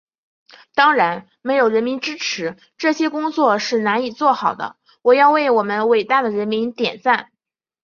[0.73, 7.31] 当然，没有人民支持，这些工作是难以做好的，我要为我们伟大的人民点赞。